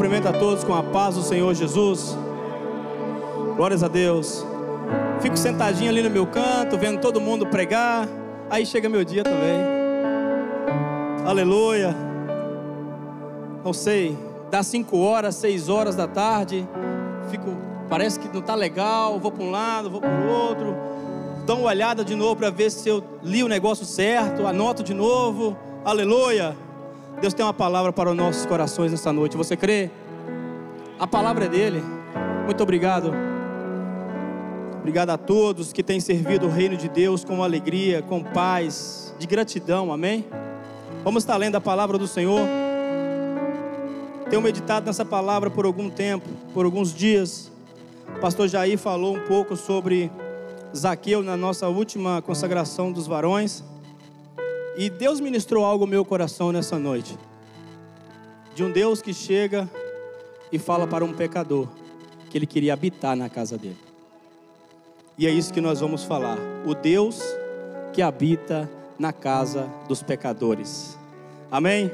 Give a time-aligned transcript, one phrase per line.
[0.00, 2.16] Cumprimento a todos com a paz do Senhor Jesus.
[3.54, 4.42] Glórias a Deus.
[5.20, 8.08] Fico sentadinho ali no meu canto, vendo todo mundo pregar.
[8.48, 9.60] Aí chega meu dia também.
[11.26, 11.94] Aleluia.
[13.62, 14.16] Não sei,
[14.50, 16.66] dá cinco horas, seis horas da tarde.
[17.28, 17.54] Fico,
[17.86, 19.20] parece que não está legal.
[19.20, 20.76] Vou para um lado, vou para o outro.
[21.44, 24.46] Dou uma olhada de novo para ver se eu li o negócio certo.
[24.46, 25.54] Anoto de novo.
[25.84, 26.56] Aleluia.
[27.20, 29.36] Deus tem uma palavra para os nossos corações nessa noite.
[29.36, 29.90] Você crê?
[30.98, 31.82] A palavra é dele.
[32.46, 33.12] Muito obrigado.
[34.78, 39.26] Obrigado a todos que têm servido o reino de Deus com alegria, com paz, de
[39.26, 39.92] gratidão.
[39.92, 40.24] Amém?
[41.04, 42.40] Vamos estar lendo a palavra do Senhor.
[44.30, 47.52] Tenho meditado nessa palavra por algum tempo, por alguns dias.
[48.16, 50.10] O pastor Jair falou um pouco sobre
[50.74, 53.62] Zaqueu na nossa última consagração dos varões.
[54.76, 57.18] E Deus ministrou algo no meu coração nessa noite.
[58.54, 59.68] De um Deus que chega
[60.52, 61.68] e fala para um pecador
[62.30, 63.78] que ele queria habitar na casa dele.
[65.18, 66.38] E é isso que nós vamos falar.
[66.64, 67.20] O Deus
[67.92, 70.96] que habita na casa dos pecadores.
[71.50, 71.90] Amém?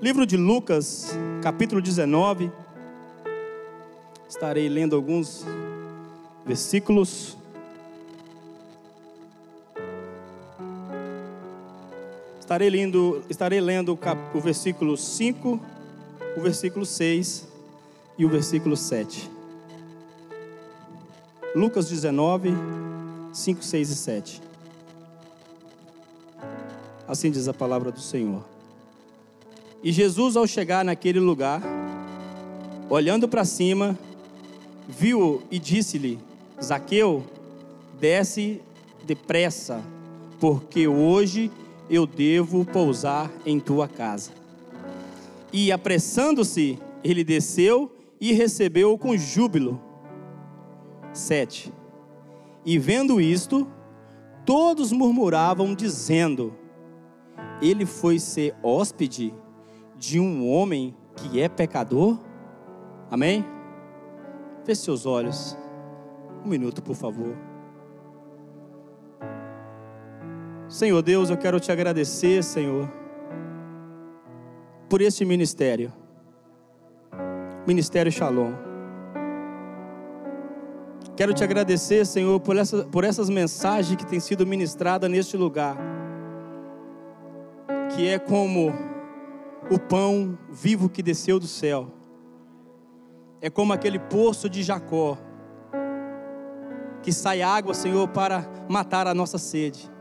[0.00, 2.50] Livro de Lucas, capítulo 19.
[4.28, 5.44] Estarei lendo alguns
[6.44, 7.36] versículos.
[12.54, 13.98] Estarei lendo, estarei lendo
[14.32, 15.60] o versículo 5,
[16.36, 17.48] o versículo 6
[18.16, 19.28] e o versículo 7.
[21.52, 22.54] Lucas 19,
[23.32, 24.42] 5, 6 e 7.
[27.08, 28.44] Assim diz a palavra do Senhor.
[29.82, 31.60] E Jesus, ao chegar naquele lugar,
[32.88, 33.98] olhando para cima,
[34.88, 36.20] viu e disse-lhe:
[36.62, 37.24] Zaqueu,
[37.98, 38.62] desce
[39.04, 39.82] depressa,
[40.38, 41.50] porque hoje
[41.88, 44.30] eu devo pousar em tua casa.
[45.52, 49.80] E apressando-se, ele desceu e recebeu com júbilo.
[51.12, 51.72] 7.
[52.64, 53.66] E vendo isto,
[54.44, 56.54] todos murmuravam, dizendo:
[57.60, 59.34] Ele foi ser hóspede
[59.96, 62.18] de um homem que é pecador?
[63.10, 63.44] Amém?
[64.64, 65.56] Feche seus olhos.
[66.44, 67.53] Um minuto, por favor.
[70.74, 72.90] Senhor Deus, eu quero te agradecer, Senhor,
[74.88, 75.92] por este ministério,
[77.64, 78.52] Ministério Shalom.
[81.16, 85.78] Quero te agradecer, Senhor, por, essa, por essas mensagens que têm sido ministradas neste lugar,
[87.94, 88.72] que é como
[89.70, 91.86] o pão vivo que desceu do céu,
[93.40, 95.16] é como aquele poço de Jacó,
[97.00, 99.93] que sai água, Senhor, para matar a nossa sede.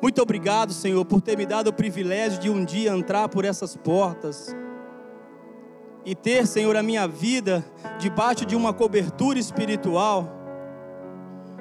[0.00, 3.76] Muito obrigado, Senhor, por ter me dado o privilégio de um dia entrar por essas
[3.76, 4.54] portas
[6.04, 7.64] e ter, Senhor, a minha vida
[7.98, 10.28] debaixo de uma cobertura espiritual.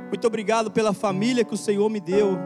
[0.09, 2.37] Muito obrigado pela família que o Senhor me deu.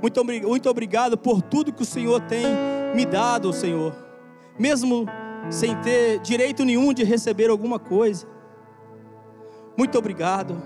[0.00, 2.44] Muito, muito obrigado por tudo que o Senhor tem
[2.94, 3.94] me dado, Senhor,
[4.58, 5.06] mesmo
[5.50, 8.26] sem ter direito nenhum de receber alguma coisa.
[9.76, 10.60] Muito obrigado.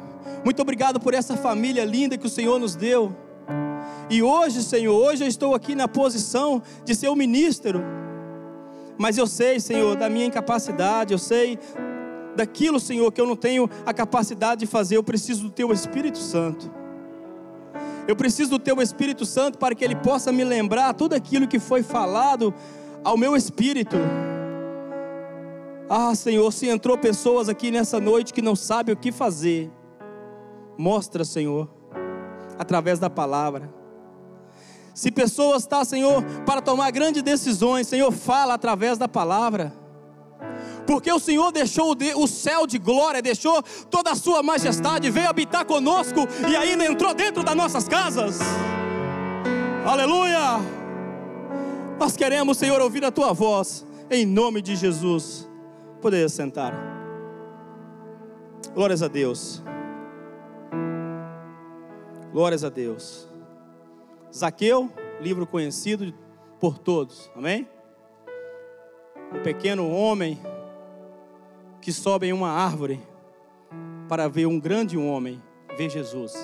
[0.44, 3.14] Muito obrigado por essa família linda que o Senhor nos deu.
[4.08, 7.82] E hoje, Senhor, hoje eu estou aqui na posição de ser o ministro.
[8.98, 11.58] Mas eu sei, Senhor, da minha incapacidade, eu sei
[12.34, 14.96] daquilo, Senhor, que eu não tenho a capacidade de fazer.
[14.96, 16.70] Eu preciso do Teu Espírito Santo.
[18.06, 21.58] Eu preciso do Teu Espírito Santo para que Ele possa me lembrar tudo aquilo que
[21.58, 22.54] foi falado
[23.02, 23.96] ao meu espírito.
[25.88, 29.70] Ah, Senhor, se entrou pessoas aqui nessa noite que não sabem o que fazer,
[30.76, 31.68] mostra, Senhor,
[32.58, 33.75] através da palavra.
[34.96, 39.70] Se pessoas estão, tá, Senhor, para tomar grandes decisões, Senhor, fala através da palavra.
[40.86, 45.66] Porque o Senhor deixou o céu de glória, deixou toda a sua majestade, veio habitar
[45.66, 48.38] conosco e ainda entrou dentro das nossas casas.
[49.84, 50.60] Aleluia!
[52.00, 55.46] Nós queremos, Senhor, ouvir a tua voz, em nome de Jesus.
[56.00, 56.72] Poder sentar.
[58.74, 59.62] Glórias a Deus.
[62.32, 63.25] Glórias a Deus.
[64.34, 64.90] Zaqueu,
[65.20, 66.12] livro conhecido
[66.60, 67.68] por todos, amém?
[69.34, 70.38] Um pequeno homem
[71.80, 73.00] que sobe em uma árvore
[74.08, 75.42] para ver um grande homem,
[75.76, 76.34] ver Jesus.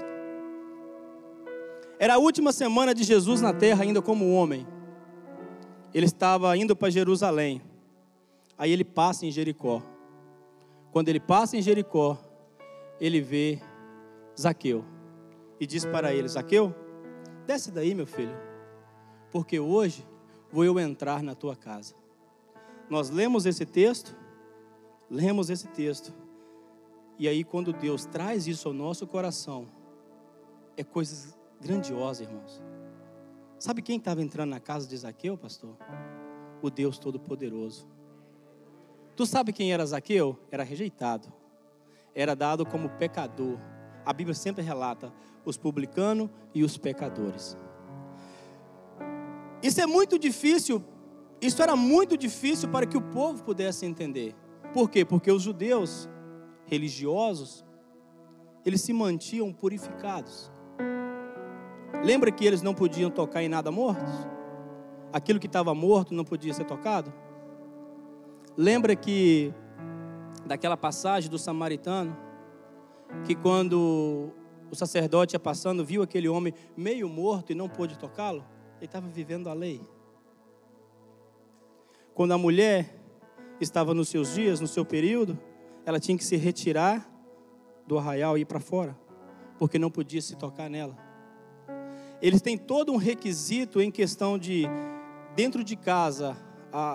[1.98, 4.66] Era a última semana de Jesus na terra, ainda como homem.
[5.94, 7.62] Ele estava indo para Jerusalém.
[8.58, 9.82] Aí ele passa em Jericó.
[10.90, 12.18] Quando ele passa em Jericó,
[13.00, 13.60] ele vê
[14.38, 14.84] Zaqueu
[15.60, 16.74] e diz para ele: Zaqueu,
[17.46, 18.34] Desce daí, meu filho,
[19.30, 20.06] porque hoje
[20.50, 21.94] vou eu entrar na tua casa.
[22.88, 24.16] Nós lemos esse texto,
[25.10, 26.12] lemos esse texto,
[27.18, 29.66] e aí quando Deus traz isso ao nosso coração,
[30.76, 32.62] é coisa grandiosa, irmãos.
[33.58, 35.76] Sabe quem estava entrando na casa de Zaqueu, pastor?
[36.60, 37.86] O Deus Todo-Poderoso.
[39.14, 40.38] Tu sabe quem era Zaqueu?
[40.50, 41.32] Era rejeitado.
[42.14, 43.58] Era dado como pecador.
[44.04, 45.12] A Bíblia sempre relata
[45.44, 47.56] os publicanos e os pecadores.
[49.62, 50.82] Isso é muito difícil,
[51.40, 54.34] isso era muito difícil para que o povo pudesse entender.
[54.72, 55.04] Por quê?
[55.04, 56.08] Porque os judeus
[56.66, 57.64] religiosos,
[58.64, 60.50] eles se mantinham purificados.
[62.02, 64.10] Lembra que eles não podiam tocar em nada mortos?
[65.12, 67.12] Aquilo que estava morto não podia ser tocado?
[68.56, 69.54] Lembra que
[70.44, 72.16] daquela passagem do samaritano
[73.24, 74.32] que quando
[74.70, 78.44] o sacerdote ia passando, viu aquele homem meio morto e não pôde tocá-lo?
[78.78, 79.80] Ele estava vivendo a lei.
[82.14, 82.98] Quando a mulher
[83.60, 85.38] estava nos seus dias, no seu período,
[85.84, 87.08] ela tinha que se retirar
[87.86, 88.98] do arraial e ir para fora,
[89.58, 90.96] porque não podia se tocar nela.
[92.20, 94.64] Eles têm todo um requisito em questão de,
[95.34, 96.36] dentro de casa,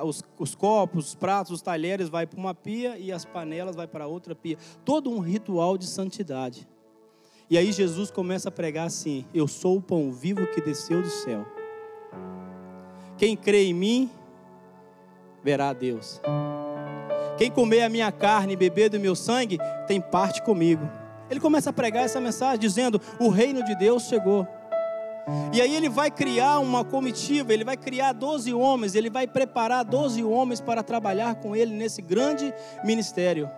[0.03, 3.87] os, os, copos, os pratos, os talheres vai para uma pia e as panelas vai
[3.87, 4.57] para outra pia.
[4.83, 6.67] Todo um ritual de santidade.
[7.49, 11.09] E aí Jesus começa a pregar assim: Eu sou o pão vivo que desceu do
[11.09, 11.45] céu.
[13.17, 14.11] Quem crê em mim,
[15.43, 16.19] verá a Deus.
[17.37, 20.89] Quem comer a minha carne e beber do meu sangue, tem parte comigo.
[21.29, 24.47] Ele começa a pregar essa mensagem dizendo: O reino de Deus chegou.
[25.53, 29.83] E aí ele vai criar uma comitiva, ele vai criar 12 homens, ele vai preparar
[29.83, 32.53] 12 homens para trabalhar com ele nesse grande
[32.83, 33.49] ministério.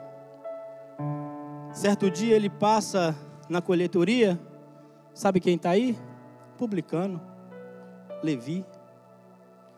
[1.71, 3.15] Certo dia ele passa
[3.47, 4.39] na coletoria,
[5.13, 5.95] sabe quem está aí?
[6.57, 7.21] Publicano,
[8.23, 8.65] Levi.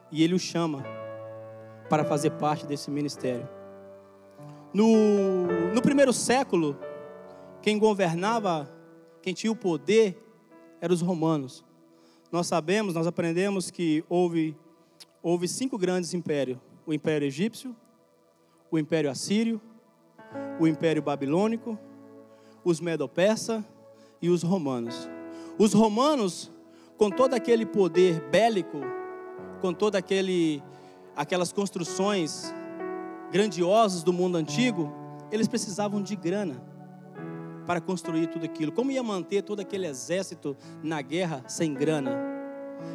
[0.09, 0.83] E ele o chama
[1.89, 3.47] para fazer parte desse ministério.
[4.73, 6.77] No, no primeiro século,
[7.61, 8.69] quem governava,
[9.21, 10.17] quem tinha o poder,
[10.79, 11.65] eram os romanos.
[12.31, 14.56] Nós sabemos, nós aprendemos que houve,
[15.22, 17.75] houve cinco grandes impérios: o Império Egípcio,
[18.72, 19.60] o Império Assírio,
[20.57, 21.78] o Império Babilônico,
[22.63, 23.66] os Medo-Persa
[24.22, 25.10] e os Romanos.
[25.57, 26.50] Os romanos,
[26.98, 28.80] com todo aquele poder bélico,
[29.60, 30.63] com toda aquele,
[31.16, 32.54] aquelas construções
[33.30, 34.89] grandiosas do mundo antigo,
[35.31, 36.70] eles precisavam de grana
[37.71, 38.69] para construir tudo aquilo.
[38.69, 42.12] Como ia manter todo aquele exército na guerra sem grana?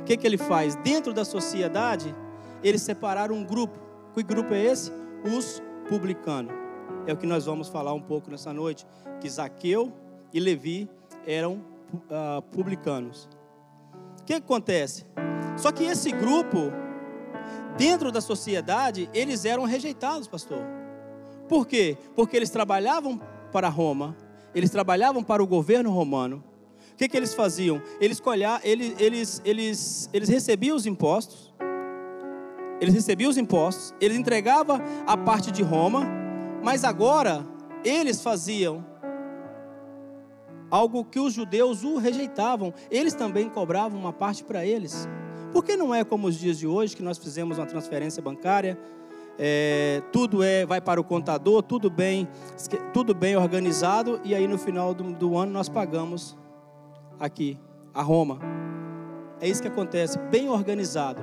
[0.01, 0.75] O que, que ele faz?
[0.77, 2.15] Dentro da sociedade,
[2.63, 3.79] eles separaram um grupo.
[4.15, 4.93] Que grupo é esse?
[5.35, 6.53] Os publicanos.
[7.07, 8.87] É o que nós vamos falar um pouco nessa noite.
[9.19, 9.91] Que Zaqueu
[10.31, 10.91] e Levi
[11.27, 13.31] eram uh, publicanos.
[14.21, 15.07] O que acontece?
[15.57, 16.71] Só que esse grupo,
[17.79, 20.61] dentro da sociedade, eles eram rejeitados, pastor.
[21.49, 21.97] Por quê?
[22.15, 23.19] Porque eles trabalhavam
[23.51, 24.15] para Roma,
[24.57, 26.43] eles trabalhavam para o governo romano.
[26.93, 27.83] O que, que eles faziam?
[28.01, 31.53] Eles, colhar, eles, eles, eles, eles recebiam os impostos,
[32.81, 36.07] eles recebiam os impostos, eles entregavam a parte de Roma,
[36.63, 37.47] mas agora
[37.85, 38.83] eles faziam
[40.71, 45.07] algo que os judeus o rejeitavam, eles também cobravam uma parte para eles.
[45.53, 48.79] Por que não é como os dias de hoje, que nós fizemos uma transferência bancária,
[49.39, 52.29] é, tudo é vai para o contador, tudo bem,
[52.93, 56.37] tudo bem organizado e aí no final do, do ano nós pagamos
[57.19, 57.59] aqui
[57.93, 58.39] a Roma.
[59.41, 61.23] É isso que acontece, bem organizado.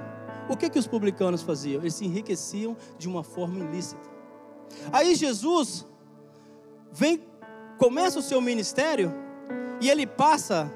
[0.50, 1.82] O que que os publicanos faziam?
[1.82, 4.02] Eles se enriqueciam de uma forma ilícita.
[4.92, 5.88] Aí Jesus
[6.92, 7.22] vem,
[7.78, 9.14] começa o seu ministério
[9.82, 10.72] e ele passa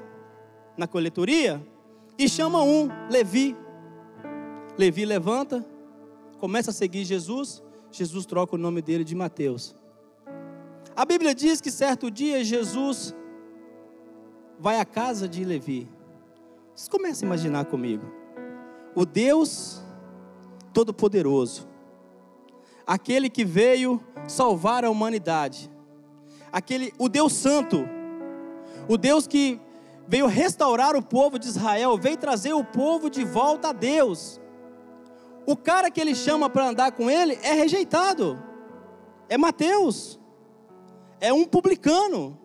[0.76, 1.64] na coletoria
[2.18, 3.56] e chama um, Levi.
[4.76, 5.64] Levi levanta,
[6.38, 9.74] começa a seguir Jesus, Jesus troca o nome dele de Mateus.
[10.94, 13.14] A Bíblia diz que certo dia Jesus
[14.58, 15.88] vai à casa de Levi.
[16.74, 18.04] Vocês começam a imaginar comigo.
[18.94, 19.82] O Deus
[20.72, 21.68] Todo-Poderoso,
[22.86, 25.70] aquele que veio salvar a humanidade,
[26.52, 27.84] aquele, o Deus Santo,
[28.88, 29.60] o Deus que
[30.06, 34.40] veio restaurar o povo de Israel, veio trazer o povo de volta a Deus
[35.48, 38.38] o cara que ele chama para andar com ele é rejeitado.
[39.30, 40.20] É Mateus.
[41.18, 42.38] É um publicano.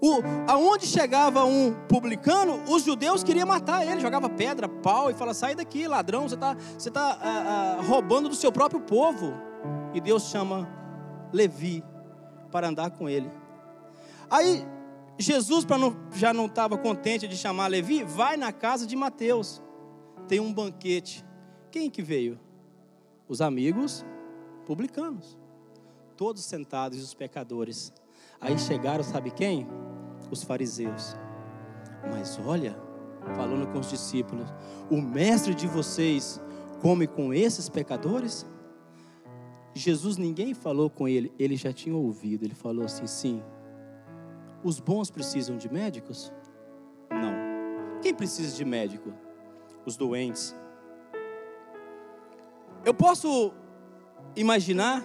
[0.00, 5.32] O, aonde chegava um publicano, os judeus queriam matar ele, jogava pedra, pau e fala:
[5.32, 9.32] sai daqui, ladrão, você está você tá, ah, ah, roubando do seu próprio povo.
[9.94, 10.68] E Deus chama
[11.32, 11.84] Levi
[12.50, 13.30] para andar com ele.
[14.28, 14.66] Aí
[15.16, 15.76] Jesus, para
[16.12, 19.62] já não estava contente de chamar Levi, vai na casa de Mateus.
[20.26, 21.24] Tem um banquete.
[21.74, 22.38] Quem que veio?
[23.28, 24.06] Os amigos
[24.64, 25.36] publicanos.
[26.16, 27.92] Todos sentados, os pecadores.
[28.40, 29.66] Aí chegaram, sabe quem?
[30.30, 31.16] Os fariseus.
[32.12, 32.78] Mas olha,
[33.34, 34.48] falando com os discípulos,
[34.88, 36.40] o mestre de vocês
[36.80, 38.46] come com esses pecadores?
[39.74, 42.44] Jesus, ninguém falou com ele, ele já tinha ouvido.
[42.44, 43.42] Ele falou assim: sim.
[44.62, 46.32] Os bons precisam de médicos?
[47.10, 48.00] Não.
[48.00, 49.12] Quem precisa de médico?
[49.84, 50.54] Os doentes.
[52.84, 53.52] Eu posso
[54.36, 55.02] imaginar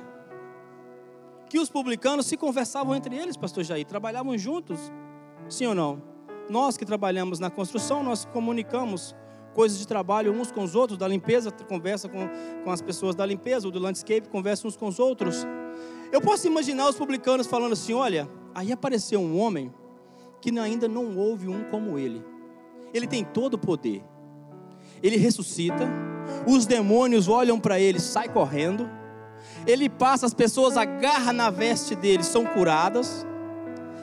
[1.49, 4.91] que os publicanos se conversavam entre eles, pastor Jair, trabalhavam juntos.
[5.47, 6.01] Sim ou não?
[6.49, 9.15] Nós que trabalhamos na construção, nós comunicamos
[9.53, 12.29] coisas de trabalho uns com os outros, da limpeza, conversa com,
[12.63, 15.47] com as pessoas da limpeza, ou do landscape, conversa uns com os outros.
[16.11, 19.73] Eu posso imaginar os publicanos falando assim: olha, aí apareceu um homem
[20.41, 22.23] que ainda não houve um como ele.
[22.93, 24.03] Ele tem todo o poder.
[25.01, 25.87] Ele ressuscita,
[26.47, 28.89] os demônios olham para ele, sai correndo.
[29.65, 33.25] Ele passa, as pessoas agarram na veste dele, são curadas.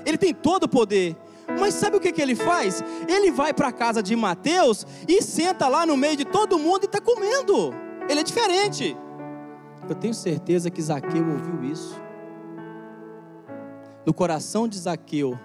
[0.05, 1.17] Ele tem todo o poder.
[1.59, 2.83] Mas sabe o que, que ele faz?
[3.09, 6.83] Ele vai para a casa de Mateus e senta lá no meio de todo mundo
[6.83, 7.73] e está comendo.
[8.09, 8.97] Ele é diferente.
[9.89, 12.01] Eu tenho certeza que Zaqueu ouviu isso.
[14.05, 15.39] No coração de Zaqueu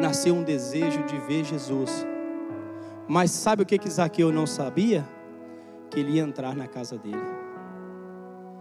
[0.00, 2.06] nasceu um desejo de ver Jesus.
[3.08, 5.08] Mas sabe o que, que Zaqueu não sabia?
[5.90, 7.16] Que ele ia entrar na casa dele.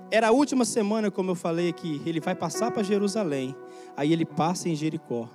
[0.10, 3.56] Era a última semana, como eu falei aqui, ele vai passar para Jerusalém.
[3.96, 5.30] Aí ele passa em Jericó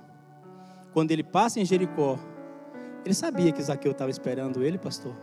[0.93, 2.19] quando ele passa em Jericó,
[3.03, 5.15] ele sabia que Zaqueu estava esperando ele, pastor.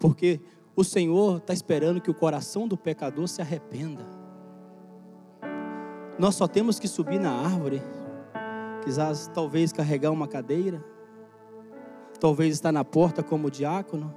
[0.00, 0.40] Porque
[0.74, 4.04] o Senhor está esperando que o coração do pecador se arrependa.
[6.18, 7.80] Nós só temos que subir na árvore,
[8.82, 10.84] quizás talvez carregar uma cadeira,
[12.18, 14.14] talvez estar na porta como diácono,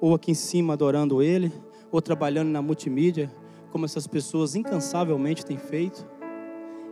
[0.00, 1.52] ou aqui em cima adorando Ele,
[1.90, 3.30] ou trabalhando na multimídia,
[3.70, 6.06] como essas pessoas incansavelmente têm feito.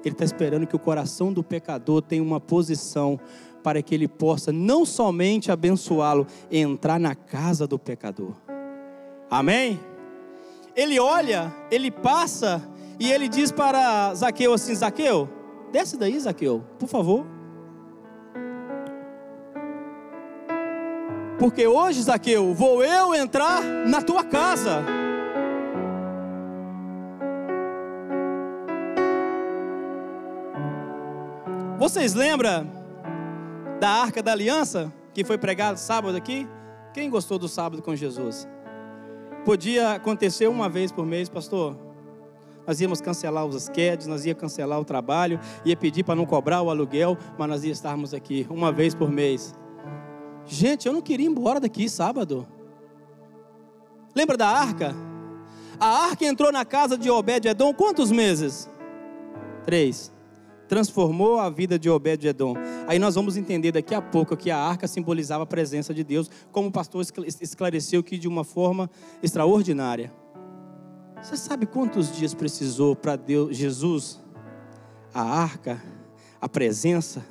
[0.04, 3.18] Ele está esperando que o coração do pecador tenha uma posição
[3.62, 8.34] para que ele possa não somente abençoá-lo, entrar na casa do pecador.
[9.30, 9.80] Amém?
[10.76, 12.62] Ele olha, ele passa
[13.00, 15.28] e ele diz para Zaqueu assim: Zaqueu,
[15.72, 17.33] desce daí, Zaqueu, por favor.
[21.38, 24.84] Porque hoje, Zaqueu, vou eu entrar na tua casa.
[31.78, 32.66] Vocês lembram
[33.80, 36.48] da Arca da Aliança que foi pregado sábado aqui?
[36.92, 38.48] Quem gostou do sábado com Jesus?
[39.44, 41.76] Podia acontecer uma vez por mês, pastor.
[42.66, 46.62] Nós íamos cancelar os esquedes, nós ia cancelar o trabalho, ia pedir para não cobrar
[46.62, 49.54] o aluguel, mas nós ia estarmos aqui uma vez por mês.
[50.46, 52.46] Gente, eu não queria ir embora daqui sábado.
[54.14, 54.94] Lembra da arca?
[55.78, 58.68] A arca entrou na casa de Obed-Edom quantos meses?
[59.64, 60.14] Três
[60.68, 62.54] transformou a vida de Obed-Edom.
[62.86, 66.30] Aí nós vamos entender daqui a pouco que a arca simbolizava a presença de Deus,
[66.50, 67.04] como o pastor
[67.40, 68.90] esclareceu que de uma forma
[69.22, 70.12] extraordinária.
[71.22, 74.20] Você sabe quantos dias precisou para Deus, Jesus,
[75.12, 75.82] a arca,
[76.40, 77.24] a presença,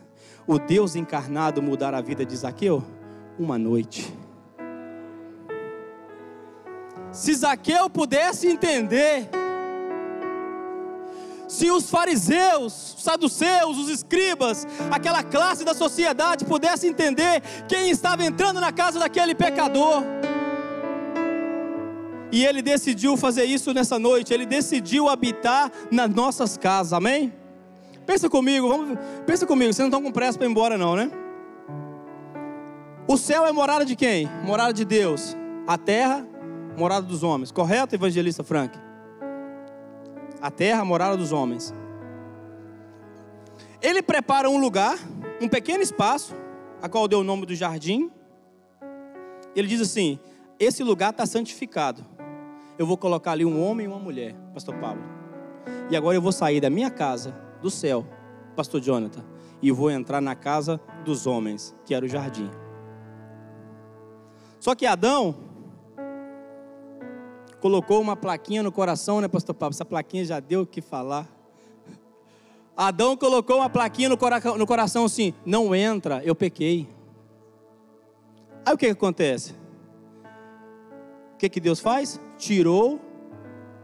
[0.47, 2.83] o Deus encarnado mudar a vida de Zaqueu?
[3.37, 4.13] Uma noite.
[7.11, 9.29] Se Zaqueu pudesse entender
[11.47, 18.25] se os fariseus, os saduceus, os escribas, aquela classe da sociedade pudesse entender quem estava
[18.25, 20.01] entrando na casa daquele pecador.
[22.31, 27.31] E ele decidiu fazer isso nessa noite, ele decidiu habitar nas nossas casas, amém?
[28.07, 28.97] Pensa comigo, vamos,
[29.27, 31.11] pensa comigo, vocês não estão com pressa para ir embora não, né?
[33.07, 34.27] O céu é morada de quem?
[34.43, 35.35] Morada de Deus.
[35.67, 36.25] A terra,
[36.77, 37.51] morada dos homens.
[37.51, 38.83] Correto, evangelista Frank?
[40.43, 41.73] a terra, morada dos homens.
[43.81, 44.99] Ele prepara um lugar,
[45.41, 46.35] um pequeno espaço,
[46.81, 48.11] a qual deu o nome do jardim.
[49.55, 50.19] Ele diz assim:
[50.59, 52.05] Esse lugar está santificado.
[52.77, 55.01] Eu vou colocar ali um homem e uma mulher, Pastor Pablo.
[55.89, 58.05] E agora eu vou sair da minha casa, do céu,
[58.53, 59.23] Pastor Jonathan,
[59.61, 62.51] e vou entrar na casa dos homens, que era o jardim.
[64.63, 65.35] Só que Adão
[67.59, 69.75] colocou uma plaquinha no coração, né, pastor Pablo?
[69.75, 71.27] Essa plaquinha já deu o que falar.
[72.73, 76.87] Adão colocou uma plaquinha no, cora no coração assim: não entra, eu pequei.
[78.65, 79.53] Aí o que, que acontece?
[81.33, 82.17] O que, que Deus faz?
[82.37, 83.01] Tirou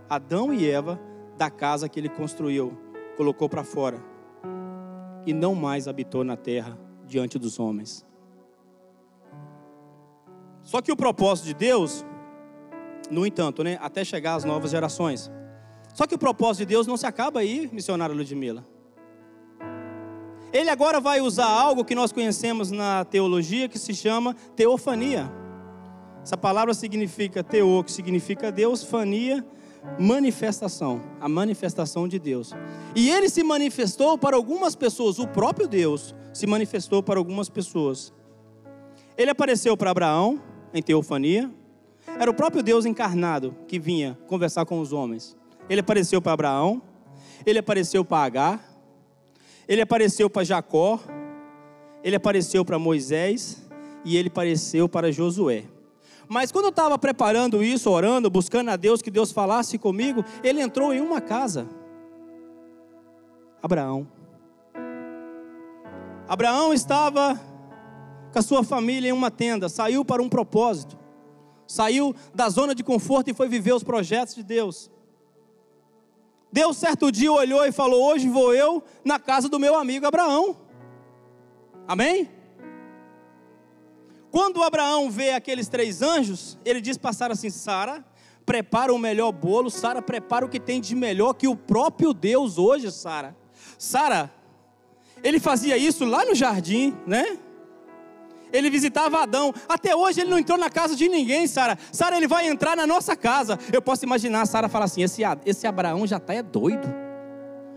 [0.10, 0.98] Adão e Eva
[1.38, 2.72] da casa que ele construiu,
[3.18, 4.02] colocou para fora
[5.26, 8.08] e não mais habitou na terra diante dos homens.
[10.70, 12.06] Só que o propósito de Deus
[13.10, 15.32] No entanto, né, até chegar às novas gerações.
[15.96, 18.64] Só que o propósito de Deus não se acaba aí, missionário Ludmila.
[20.54, 25.32] Ele agora vai usar algo que nós conhecemos na teologia que se chama teofania.
[26.22, 29.44] Essa palavra significa teo, que significa Deus, fania,
[29.98, 32.54] manifestação, a manifestação de Deus.
[32.96, 38.14] E ele se manifestou para algumas pessoas, o próprio Deus se manifestou para algumas pessoas.
[39.18, 40.40] Ele apareceu para Abraão
[40.74, 41.52] em teofania,
[42.20, 45.38] era o próprio Deus encarnado que vinha conversar com os homens.
[45.70, 46.82] Ele apareceu para Abraão,
[47.46, 48.64] ele apareceu para Agar,
[49.68, 51.00] ele apareceu para Jacó,
[52.04, 53.68] ele apareceu para Moisés
[54.04, 55.66] e ele apareceu para Josué.
[56.28, 60.62] Mas quando eu estava preparando isso, orando, buscando a Deus que Deus falasse comigo, ele
[60.62, 61.68] entrou em uma casa.
[63.62, 64.08] Abraão.
[66.28, 67.40] Abraão estava
[68.32, 70.98] com a sua família em uma tenda, saiu para um propósito.
[71.68, 74.90] Saiu da zona de conforto e foi viver os projetos de Deus.
[76.52, 80.58] Deus certo dia olhou e falou: Hoje vou eu na casa do meu amigo Abraão.
[81.88, 82.30] Amém?
[84.32, 88.04] Quando Abraão vê aqueles três anjos, ele diz para Sara assim: Sara,
[88.46, 92.58] prepara o melhor bolo, Sara, prepara o que tem de melhor que o próprio Deus
[92.58, 93.36] hoje, Sara.
[93.78, 94.32] Sara,
[95.24, 97.38] ele fazia isso lá no jardim, né?
[98.51, 99.53] Ele visitava Adão.
[99.68, 101.77] Até hoje ele não entrou na casa de ninguém, Sara.
[101.91, 103.58] Sara, ele vai entrar na nossa casa.
[103.72, 106.88] Eu posso imaginar Sara falar assim: esse, esse Abraão já está é doido.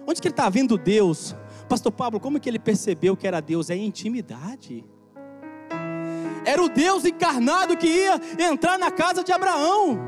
[0.06, 1.34] Onde que ele está vendo Deus?
[1.68, 3.70] Pastor Pablo, como que ele percebeu que era Deus?
[3.70, 4.84] É intimidade.
[6.44, 9.98] Era o Deus encarnado que ia entrar na casa de Abraão.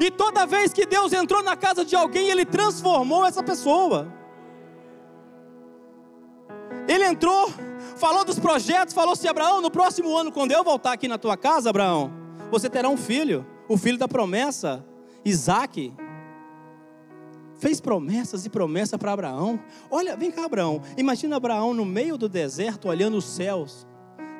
[0.00, 4.12] E toda vez que Deus entrou na casa de alguém, ele transformou essa pessoa.
[6.88, 7.50] Ele entrou
[8.02, 11.36] falou dos projetos, falou assim: Abraão, no próximo ano, quando eu voltar aqui na tua
[11.36, 12.12] casa, Abraão,
[12.50, 14.84] você terá um filho, o filho da promessa,
[15.24, 15.92] Isaac.
[17.58, 19.60] Fez promessas e promessa para Abraão.
[19.88, 20.82] Olha, vem cá, Abraão.
[20.96, 23.86] Imagina Abraão no meio do deserto, olhando os céus,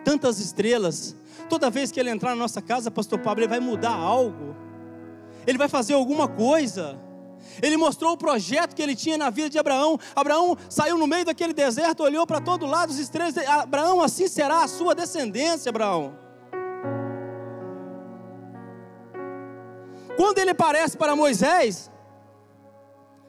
[0.04, 1.14] tantas estrelas.
[1.48, 4.56] Toda vez que ele entrar na nossa casa, Pastor Pablo, ele vai mudar algo.
[5.46, 6.98] Ele vai fazer alguma coisa.
[7.62, 9.98] Ele mostrou o projeto que ele tinha na vida de Abraão.
[10.14, 13.36] Abraão saiu no meio daquele deserto, olhou para todo lado os estrelas.
[13.38, 16.14] Abraão, assim será a sua descendência, Abraão.
[20.16, 21.90] Quando ele aparece para Moisés,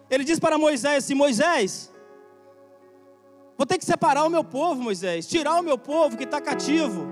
[0.09, 1.91] ele diz para Moisés assim: Moisés,
[3.57, 7.07] vou ter que separar o meu povo, Moisés, tirar o meu povo que está cativo.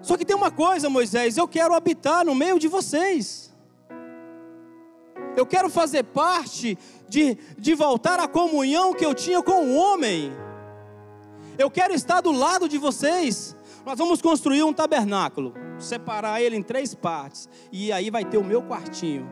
[0.00, 3.47] Só que tem uma coisa, Moisés, eu quero habitar no meio de vocês.
[5.38, 6.76] Eu quero fazer parte
[7.08, 10.32] de, de voltar à comunhão que eu tinha com o homem.
[11.56, 13.56] Eu quero estar do lado de vocês.
[13.86, 18.42] Nós vamos construir um tabernáculo, separar ele em três partes, e aí vai ter o
[18.42, 19.30] meu quartinho.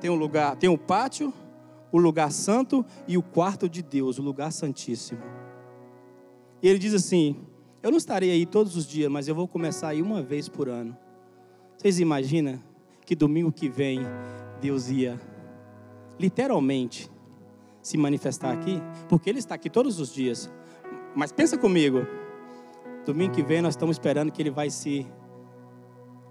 [0.00, 1.30] Tem um lugar, tem o um pátio,
[1.92, 5.20] o lugar santo e o quarto de Deus, o lugar santíssimo.
[6.62, 7.36] E ele diz assim:
[7.82, 10.70] Eu não estarei aí todos os dias, mas eu vou começar aí uma vez por
[10.70, 10.96] ano.
[11.76, 12.69] Vocês imaginam
[13.10, 13.98] que domingo que vem
[14.60, 15.20] Deus ia
[16.16, 17.10] literalmente
[17.82, 20.48] se manifestar aqui, porque Ele está aqui todos os dias.
[21.12, 22.06] Mas pensa comigo,
[23.04, 25.04] domingo que vem nós estamos esperando que Ele vai se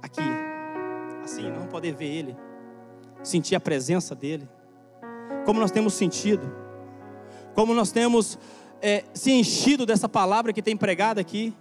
[0.01, 0.21] aqui,
[1.21, 2.37] assim, não poder ver Ele,
[3.23, 4.47] sentir a presença dEle.
[5.45, 6.49] Como nós temos sentido,
[7.55, 8.39] como nós temos
[8.81, 11.53] é, se enchido dessa palavra que tem pregado aqui.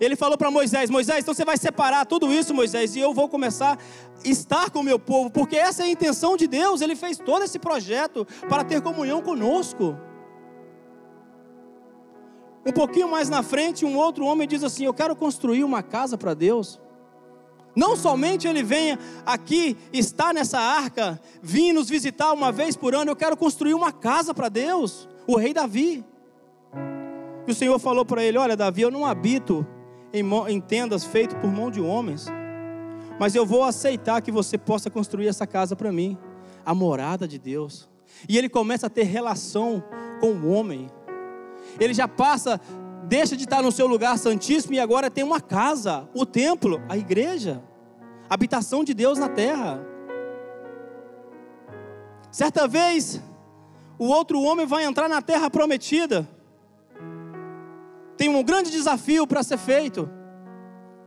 [0.00, 3.28] Ele falou para Moisés: Moisés, então você vai separar tudo isso, Moisés, e eu vou
[3.28, 6.80] começar a estar com o meu povo, porque essa é a intenção de Deus.
[6.80, 9.96] Ele fez todo esse projeto para ter comunhão conosco.
[12.66, 16.16] Um pouquinho mais na frente, um outro homem diz assim: Eu quero construir uma casa
[16.16, 16.80] para Deus.
[17.76, 23.10] Não somente ele venha aqui, está nessa arca, vir nos visitar uma vez por ano,
[23.10, 26.04] eu quero construir uma casa para Deus, o rei Davi.
[27.46, 29.66] E o Senhor falou para ele: Olha, Davi, eu não habito
[30.14, 32.28] em, em tendas feitas por mão de homens.
[33.18, 36.16] Mas eu vou aceitar que você possa construir essa casa para mim,
[36.64, 37.88] a morada de Deus.
[38.28, 39.82] E ele começa a ter relação
[40.20, 40.88] com o homem.
[41.80, 42.60] Ele já passa,
[43.08, 46.96] deixa de estar no seu lugar santíssimo e agora tem uma casa, o templo, a
[46.96, 47.60] igreja,
[48.30, 49.84] a habitação de Deus na terra.
[52.30, 53.20] Certa vez,
[53.98, 56.28] o outro homem vai entrar na terra prometida
[58.16, 60.08] tem um grande desafio para ser feito.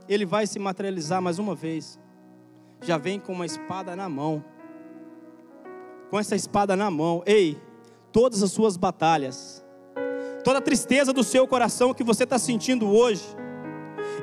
[0.08, 2.00] Ele vai se materializar mais uma vez.
[2.82, 4.43] Já vem com uma espada na mão.
[6.10, 7.62] Com essa espada na mão, ei,
[8.12, 9.63] todas as suas batalhas,
[10.43, 13.26] toda a tristeza do seu coração que você está sentindo hoje,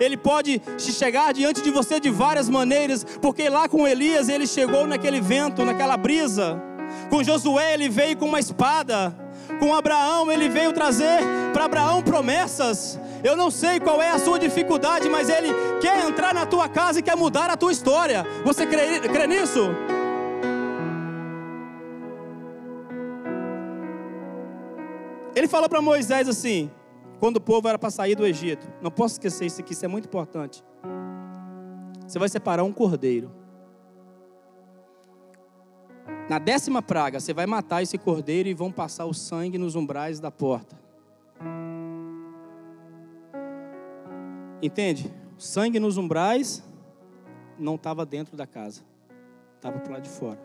[0.01, 4.87] ele pode chegar diante de você de várias maneiras, porque lá com Elias ele chegou
[4.87, 6.61] naquele vento, naquela brisa.
[7.11, 9.24] Com Josué ele veio com uma espada.
[9.65, 11.23] Com Abraão ele veio trazer
[11.55, 13.01] para Abraão promessas.
[13.23, 15.49] Eu não sei qual é a sua dificuldade, mas ele
[15.81, 18.27] quer entrar na tua casa e quer mudar a tua história.
[18.45, 19.71] Você crê, crê nisso?
[25.35, 26.71] Ele falou para Moisés assim:
[27.19, 28.71] quando o povo era para sair do Egito.
[28.83, 30.63] Não posso esquecer isso aqui, isso é muito importante.
[32.07, 33.44] Você vai separar um cordeiro.
[36.29, 40.21] Na décima praga, você vai matar esse cordeiro e vão passar o sangue nos umbrais
[40.21, 40.79] da porta.
[44.63, 45.13] Entende?
[45.37, 46.65] O sangue nos umbrais
[47.59, 48.83] não estava dentro da casa,
[49.57, 50.41] estava para lá de fora.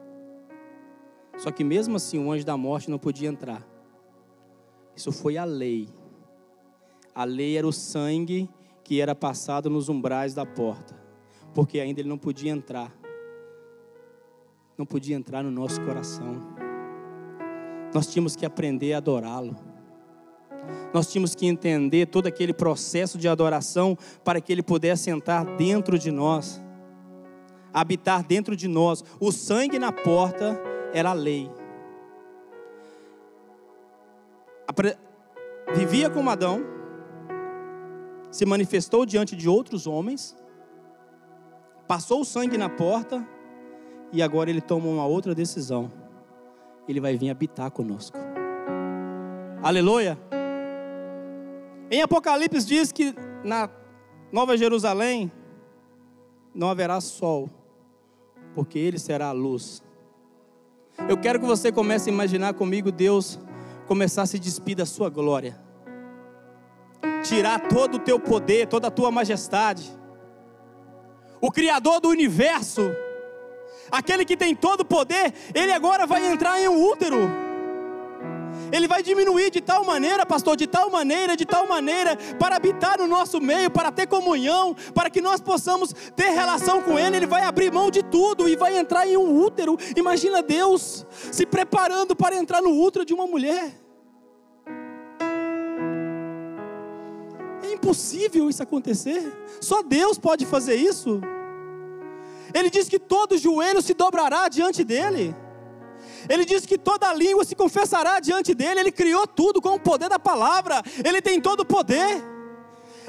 [1.38, 3.65] Só que mesmo assim o anjo da morte não podia entrar.
[4.93, 5.88] Isso foi a lei.
[7.15, 8.50] A lei era o sangue
[8.84, 10.93] que era passado nos umbrais da porta,
[11.54, 12.98] porque ainda ele não podia entrar.
[14.79, 16.37] Não podia entrar no nosso coração.
[17.93, 19.53] Nós tínhamos que aprender a adorá-lo.
[20.93, 25.99] Nós tínhamos que entender todo aquele processo de adoração para que ele pudesse entrar dentro
[25.99, 26.61] de nós,
[27.73, 29.03] habitar dentro de nós.
[29.19, 30.57] O sangue na porta
[30.93, 31.51] era a lei.
[35.75, 36.63] Vivia com Adão,
[38.31, 40.37] se manifestou diante de outros homens,
[41.85, 43.27] passou o sangue na porta
[44.12, 45.91] e agora ele toma uma outra decisão.
[46.88, 48.17] Ele vai vir habitar conosco.
[49.62, 50.17] Aleluia.
[51.91, 53.69] Em Apocalipse diz que na
[54.32, 55.32] Nova Jerusalém
[56.54, 57.50] não haverá sol,
[58.56, 59.84] porque ele será a luz.
[61.08, 63.39] Eu quero que você comece a imaginar comigo Deus
[63.88, 65.69] começar a se despir da sua glória
[67.24, 69.89] tirar todo o teu poder, toda a tua majestade.
[71.41, 72.82] O Criador do universo,
[73.91, 77.17] aquele que tem todo o poder, ele agora vai entrar em um útero.
[78.71, 82.99] Ele vai diminuir de tal maneira, pastor, de tal maneira, de tal maneira, para habitar
[82.99, 87.17] no nosso meio, para ter comunhão, para que nós possamos ter relação com Ele.
[87.17, 89.78] Ele vai abrir mão de tudo e vai entrar em um útero.
[89.95, 93.73] Imagina Deus se preparando para entrar no útero de uma mulher.
[97.80, 99.32] impossível isso acontecer.
[99.62, 101.21] Só Deus pode fazer isso.
[102.53, 105.35] Ele diz que todo joelho se dobrará diante dele.
[106.27, 108.79] Ele diz que toda língua se confessará diante dele.
[108.79, 110.81] Ele criou tudo com o poder da palavra.
[111.03, 112.21] Ele tem todo o poder.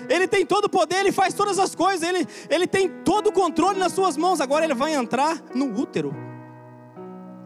[0.09, 3.33] Ele tem todo o poder, ele faz todas as coisas, ele, ele tem todo o
[3.33, 4.40] controle nas suas mãos.
[4.40, 6.14] Agora ele vai entrar no útero.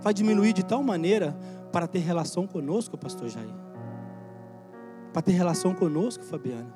[0.00, 1.36] Vai diminuir de tal maneira
[1.72, 3.54] para ter relação conosco, pastor Jair.
[5.12, 6.72] Para ter relação conosco, Fabiana.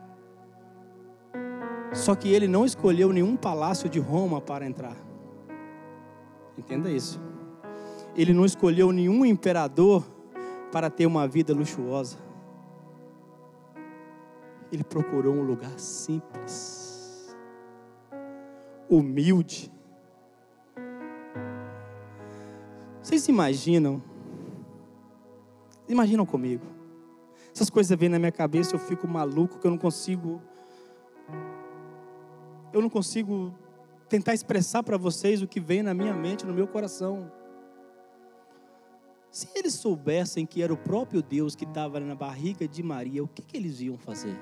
[1.92, 5.07] Só que ele não escolheu nenhum palácio de Roma para entrar.
[6.58, 7.20] Entenda isso.
[8.16, 10.04] Ele não escolheu nenhum imperador
[10.72, 12.18] para ter uma vida luxuosa.
[14.72, 17.34] Ele procurou um lugar simples,
[18.90, 19.72] humilde.
[23.00, 24.02] Vocês imaginam?
[25.88, 26.66] Imaginam comigo?
[27.54, 30.42] Essas coisas vêm na minha cabeça, eu fico maluco que eu não consigo
[32.72, 33.54] eu não consigo
[34.08, 37.30] tentar expressar para vocês o que vem na minha mente, no meu coração.
[39.30, 43.28] Se eles soubessem que era o próprio Deus que estava na barriga de Maria, o
[43.28, 44.36] que, que eles iam fazer?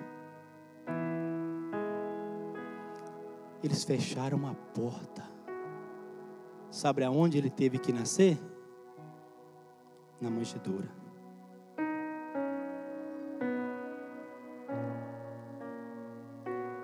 [3.62, 5.24] Eles fecharam a porta.
[6.70, 8.38] Sabe aonde ele teve que nascer?
[10.20, 10.88] Na manjedoura.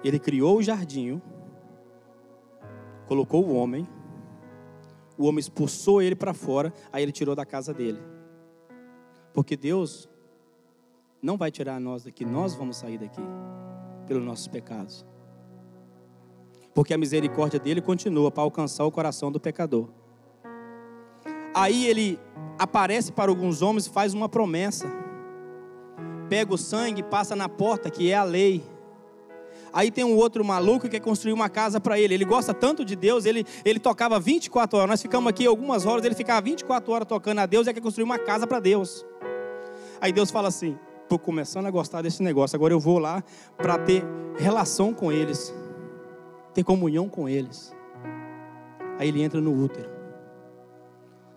[0.03, 1.23] Ele criou o jardim
[3.07, 3.87] colocou o homem,
[5.19, 8.01] o homem expulsou ele para fora, aí ele tirou da casa dele.
[9.33, 10.09] Porque Deus
[11.23, 13.23] não vai tirar nós daqui, nós vamos sair daqui
[14.07, 15.07] pelos nossos pecados.
[16.75, 19.89] Porque a misericórdia dele continua para alcançar o coração do pecador.
[21.55, 22.19] Aí ele
[22.59, 24.91] aparece para alguns homens e faz uma promessa.
[26.29, 28.65] Pega o sangue, passa na porta, que é a lei.
[29.73, 32.15] Aí tem um outro maluco que quer construir uma casa para ele.
[32.15, 34.91] Ele gosta tanto de Deus, ele, ele tocava 24 horas.
[34.91, 38.05] Nós ficamos aqui algumas horas, ele ficava 24 horas tocando a Deus e quer construir
[38.05, 39.07] uma casa para Deus.
[40.01, 43.23] Aí Deus fala assim: estou começando a gostar desse negócio, agora eu vou lá
[43.57, 44.05] para ter
[44.37, 45.55] relação com eles,
[46.53, 47.75] ter comunhão com eles.
[48.99, 49.91] Aí ele entra no útero.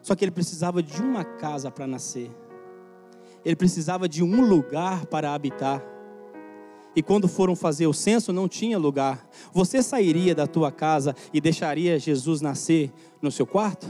[0.02, 2.30] Só que ele precisava de uma casa para nascer.
[3.44, 5.84] Ele precisava de um lugar para habitar.
[6.96, 9.28] E quando foram fazer o censo, não tinha lugar.
[9.52, 13.88] Você sairia da tua casa e deixaria Jesus nascer no seu quarto?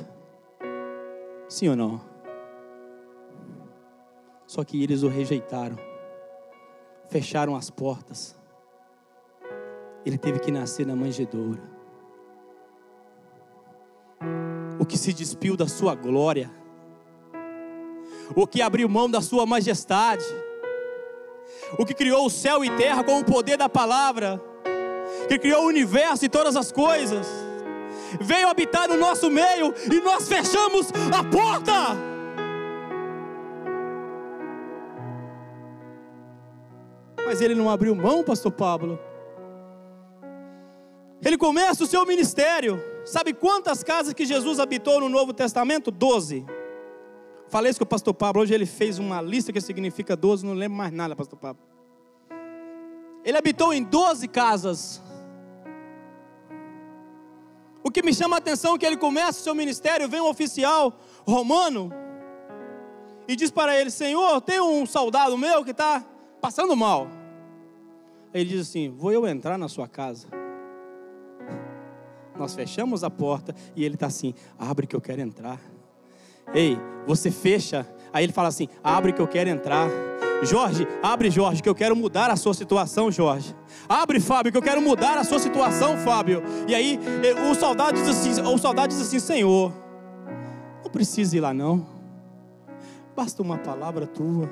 [1.47, 2.01] Sim ou não?
[4.47, 5.77] Só que eles o rejeitaram,
[7.09, 8.35] fecharam as portas.
[10.05, 11.61] Ele teve que nascer na manjedoura.
[14.79, 16.51] O que se despiu da sua glória,
[18.35, 20.25] o que abriu mão da sua majestade,
[21.77, 24.41] o que criou o céu e terra com o poder da palavra,
[25.27, 27.27] que criou o universo e todas as coisas,
[28.19, 31.71] veio habitar no nosso meio e nós fechamos a porta.
[37.25, 38.99] Mas ele não abriu mão, pastor Pablo.
[41.23, 42.81] Ele começa o seu ministério.
[43.03, 45.89] Sabe quantas casas que Jesus habitou no Novo Testamento?
[45.89, 46.45] Doze.
[47.47, 48.41] Falei isso com o pastor Pablo.
[48.41, 51.61] Hoje ele fez uma lista que significa 12, não lembro mais nada, pastor Pablo.
[53.23, 55.01] Ele habitou em 12 casas.
[57.83, 60.29] O que me chama a atenção é que ele começa o seu ministério, vem um
[60.29, 60.93] oficial
[61.25, 61.91] romano
[63.27, 66.03] e diz para ele: Senhor, tem um soldado meu que está
[66.41, 67.07] passando mal.
[68.33, 70.27] Ele diz assim: Vou eu entrar na sua casa.
[72.35, 75.59] Nós fechamos a porta e ele está assim: Abre que eu quero entrar.
[76.53, 77.85] Ei, você fecha.
[78.13, 79.89] Aí ele fala assim: Abre que eu quero entrar.
[80.43, 83.55] Jorge, abre, Jorge, que eu quero mudar a sua situação, Jorge.
[83.87, 86.43] Abre, Fábio, que eu quero mudar a sua situação, Fábio.
[86.67, 89.73] E aí eh, o soldado diz assim, o soldado diz assim, Senhor,
[90.83, 91.87] não precisa ir lá não.
[93.15, 94.49] Basta uma palavra tua.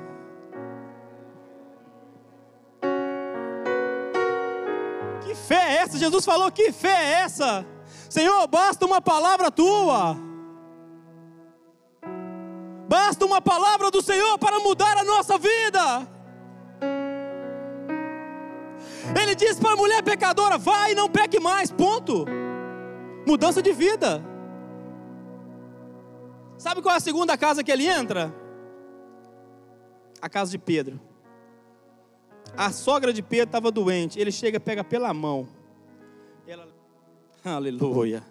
[5.22, 5.98] Que fé é essa?
[5.98, 7.66] Jesus falou: Que fé é essa?
[8.08, 10.16] Senhor, basta uma palavra tua.
[12.88, 16.08] Basta uma palavra do Senhor para mudar a nossa vida.
[19.20, 22.24] Ele disse para a mulher pecadora: vai e não peque mais, ponto.
[23.26, 24.22] Mudança de vida.
[26.58, 28.34] Sabe qual é a segunda casa que ele entra?
[30.20, 31.00] A casa de Pedro.
[32.56, 34.18] A sogra de Pedro estava doente.
[34.18, 35.48] Ele chega, pega pela mão.
[36.46, 36.68] Ela,
[37.44, 38.22] aleluia.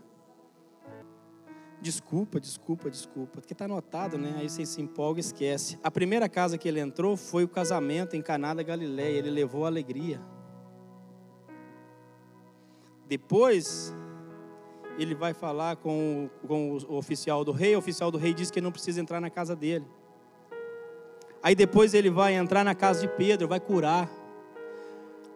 [1.83, 3.41] Desculpa, desculpa, desculpa.
[3.41, 4.35] Porque está anotado, né?
[4.37, 5.77] Aí você se empolga e esquece.
[5.83, 9.17] A primeira casa que ele entrou foi o casamento em Caná da Galileia.
[9.17, 10.21] Ele levou alegria.
[13.05, 13.93] Depois,
[14.97, 17.75] ele vai falar com, com o oficial do rei.
[17.75, 19.85] O oficial do rei diz que ele não precisa entrar na casa dele.
[21.43, 24.09] Aí depois ele vai entrar na casa de Pedro, vai curar.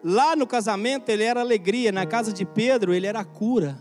[0.01, 3.77] Lá no casamento ele era alegria, na casa de Pedro ele era cura.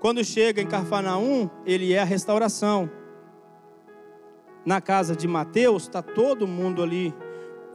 [0.00, 2.88] Quando chega em Carfanaum, ele é a restauração.
[4.64, 7.12] Na casa de Mateus, está todo mundo ali,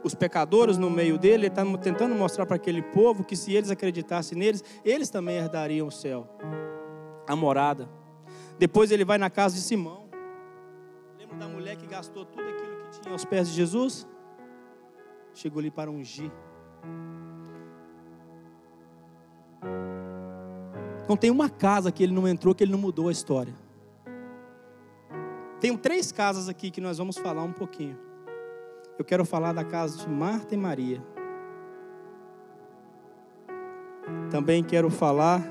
[0.03, 3.69] os pecadores no meio dele, ele está tentando mostrar para aquele povo que se eles
[3.69, 6.29] acreditassem neles, eles também herdariam o céu,
[7.27, 7.89] a morada.
[8.57, 10.09] Depois ele vai na casa de Simão.
[11.17, 14.07] Lembra da mulher que gastou tudo aquilo que tinha aos pés de Jesus?
[15.33, 16.31] Chegou ali para ungir.
[21.07, 23.53] Não tem uma casa que ele não entrou que ele não mudou a história.
[25.59, 27.97] Tem três casas aqui que nós vamos falar um pouquinho.
[28.97, 31.01] Eu quero falar da casa de Marta e Maria.
[34.29, 35.41] Também quero falar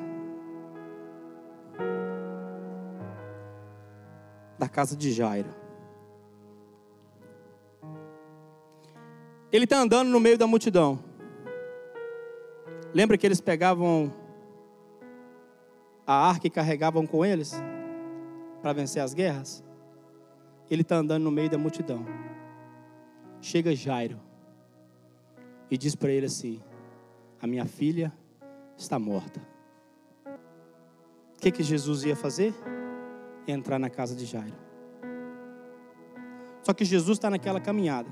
[4.59, 5.49] da casa de Jairo.
[9.51, 10.99] Ele está andando no meio da multidão.
[12.95, 14.13] Lembra que eles pegavam
[16.07, 17.55] a arca e carregavam com eles
[18.61, 19.65] para vencer as guerras?
[20.71, 22.05] Ele está andando no meio da multidão.
[23.41, 24.19] Chega Jairo
[25.71, 26.63] e diz para ele assim:
[27.41, 28.13] A minha filha
[28.77, 29.41] está morta.
[31.37, 32.55] O que, que Jesus ia fazer?
[33.47, 34.55] Entrar na casa de Jairo.
[36.63, 38.09] Só que Jesus está naquela caminhada.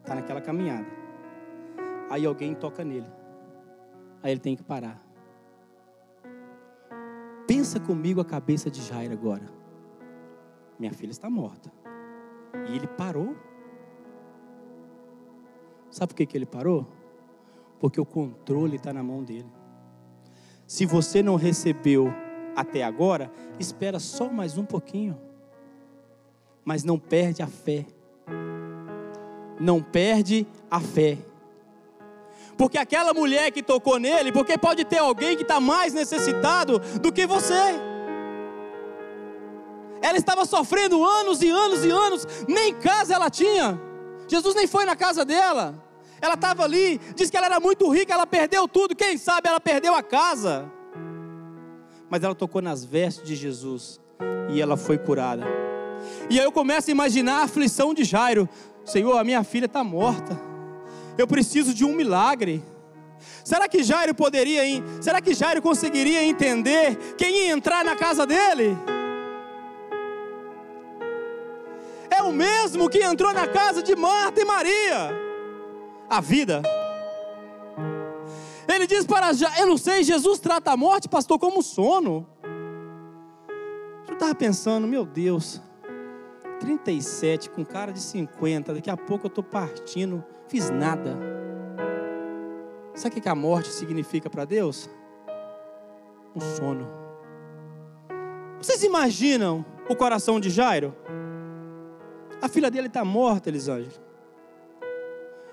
[0.00, 0.86] Está naquela caminhada.
[2.08, 3.06] Aí alguém toca nele.
[4.22, 5.05] Aí ele tem que parar.
[7.46, 9.46] Pensa comigo a cabeça de Jairo agora.
[10.78, 11.72] Minha filha está morta.
[12.68, 13.36] E ele parou.
[15.90, 16.86] Sabe por que, que ele parou?
[17.78, 19.50] Porque o controle está na mão dele.
[20.66, 22.12] Se você não recebeu
[22.56, 25.16] até agora, espera só mais um pouquinho.
[26.64, 27.86] Mas não perde a fé.
[29.60, 31.18] Não perde a fé.
[32.56, 37.12] Porque aquela mulher que tocou nele, porque pode ter alguém que está mais necessitado do
[37.12, 37.54] que você.
[40.00, 43.80] Ela estava sofrendo anos e anos e anos, nem casa ela tinha.
[44.28, 45.82] Jesus nem foi na casa dela.
[46.20, 49.60] ela estava ali, diz que ela era muito rica, ela perdeu tudo, quem sabe ela
[49.60, 50.70] perdeu a casa.
[52.08, 54.00] Mas ela tocou nas vestes de Jesus
[54.50, 55.44] e ela foi curada.
[56.30, 58.48] E aí eu começo a imaginar a aflição de Jairo:
[58.84, 60.38] Senhor, a minha filha está morta,
[61.18, 62.62] eu preciso de um milagre.
[63.44, 64.62] Será que Jairo poderia,
[65.00, 68.76] será que Jairo conseguiria entender quem ia entrar na casa dele?
[72.10, 75.10] É o mesmo que entrou na casa de Marta e Maria.
[76.08, 76.62] A vida.
[78.68, 82.26] Ele diz para Jairo, eu não sei, Jesus trata a morte, pastor, como sono.
[84.08, 85.60] Eu estava pensando, meu Deus,
[86.60, 91.16] 37 com cara de 50, daqui a pouco eu estou partindo, fiz nada.
[92.94, 94.88] Sabe o que a morte significa para Deus?
[96.34, 96.88] Um sono.
[98.58, 100.94] Vocês imaginam o coração de Jairo?
[102.40, 104.06] A filha dele está morta, Elisângela.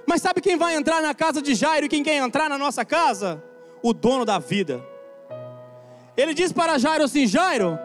[0.07, 2.85] Mas sabe quem vai entrar na casa de Jairo e quem quer entrar na nossa
[2.85, 3.43] casa?
[3.81, 4.83] O dono da vida.
[6.15, 7.77] Ele diz para Jairo assim: Jairo,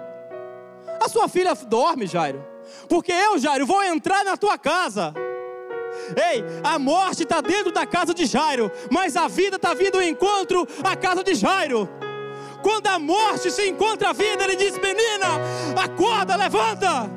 [1.01, 2.45] a sua filha dorme, Jairo,
[2.89, 5.15] porque eu, Jairo, vou entrar na tua casa.
[6.17, 10.03] Ei, a morte está dentro da casa de Jairo, mas a vida está vindo ao
[10.03, 11.89] encontro à casa de Jairo.
[12.63, 15.27] Quando a morte se encontra a vida, ele diz: Menina,
[15.81, 17.11] acorda, levanta.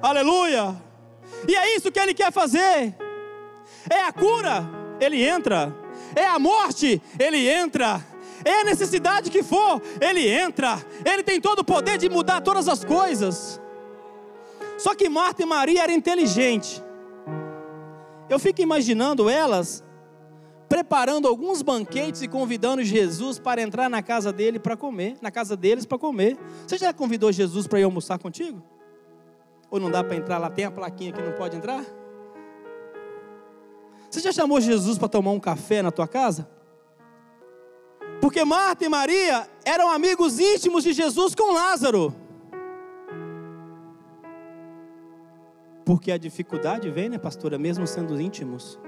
[0.00, 0.76] Aleluia.
[1.46, 2.94] E é isso que ele quer fazer.
[3.88, 4.64] É a cura,
[5.00, 5.74] ele entra.
[6.14, 8.04] É a morte, ele entra.
[8.44, 10.78] É a necessidade que for, ele entra.
[11.04, 13.60] Ele tem todo o poder de mudar todas as coisas.
[14.80, 16.82] Só que Marta e Maria eram inteligentes.
[18.30, 19.84] Eu fico imaginando elas
[20.70, 25.54] preparando alguns banquetes e convidando Jesus para entrar na casa dele para comer, na casa
[25.54, 26.38] deles para comer.
[26.66, 28.62] Você já convidou Jesus para ir almoçar contigo?
[29.70, 30.48] Ou não dá para entrar lá?
[30.48, 31.84] Tem a plaquinha que não pode entrar?
[34.08, 36.48] Você já chamou Jesus para tomar um café na tua casa?
[38.18, 42.14] Porque Marta e Maria eram amigos íntimos de Jesus com Lázaro.
[45.84, 48.78] Porque a dificuldade vem, né, pastora, mesmo sendo íntimos.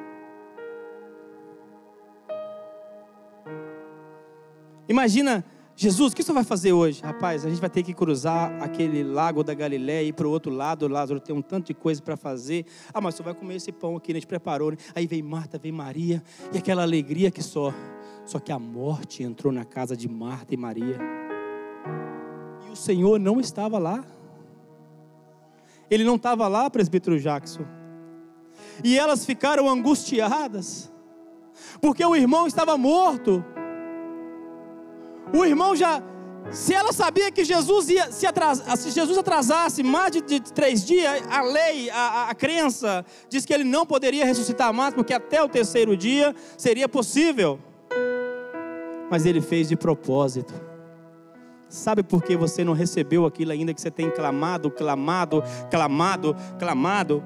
[4.89, 7.03] Imagina, Jesus, o que você vai fazer hoje?
[7.03, 10.31] Rapaz, a gente vai ter que cruzar aquele lago da Galiléia e ir para o
[10.31, 10.87] outro lado.
[10.87, 12.67] Lázaro tem um tanto de coisa para fazer.
[12.93, 14.71] Ah, mas você vai comer esse pão aqui, a gente preparou.
[14.71, 14.77] Né?
[14.95, 17.73] Aí vem Marta, vem Maria, e aquela alegria que só.
[18.25, 20.99] Só que a morte entrou na casa de Marta e Maria.
[22.69, 24.05] E o Senhor não estava lá.
[25.93, 27.67] Ele não estava lá, presbítero Jackson.
[28.83, 30.91] E elas ficaram angustiadas,
[31.83, 33.45] porque o irmão estava morto.
[35.35, 36.03] O irmão já,
[36.51, 38.27] se ela sabia que Jesus ia se
[38.79, 43.53] se Jesus atrasasse mais de, de três dias, a lei, a, a crença diz que
[43.53, 47.61] ele não poderia ressuscitar mais, porque até o terceiro dia seria possível.
[49.11, 50.72] Mas ele fez de propósito
[51.73, 57.25] Sabe por que você não recebeu aquilo ainda que você tem clamado, clamado, clamado, clamado?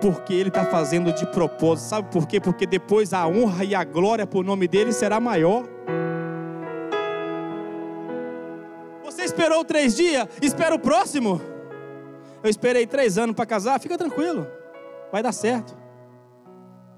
[0.00, 1.88] Porque Ele está fazendo de propósito.
[1.88, 2.40] Sabe por quê?
[2.40, 5.64] Porque depois a honra e a glória por nome dele será maior.
[9.04, 11.38] Você esperou três dias, espera o próximo.
[12.42, 14.46] Eu esperei três anos para casar, fica tranquilo,
[15.12, 15.76] vai dar certo.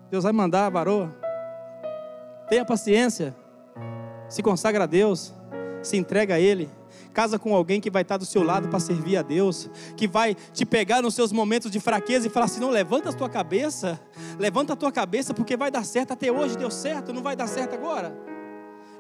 [0.09, 1.13] Deus vai mandar a varoa.
[2.49, 3.35] Tenha paciência,
[4.29, 5.35] se consagra a Deus
[5.87, 6.69] se entrega a Ele.
[7.17, 10.37] Casa com alguém que vai estar do seu lado para servir a Deus, que vai
[10.53, 13.99] te pegar nos seus momentos de fraqueza e falar assim: não, levanta a tua cabeça,
[14.39, 16.13] levanta a tua cabeça, porque vai dar certo.
[16.13, 18.15] Até hoje deu certo, não vai dar certo agora.